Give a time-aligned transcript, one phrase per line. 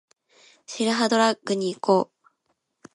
[0.65, 2.29] ツルハドラッグに行こう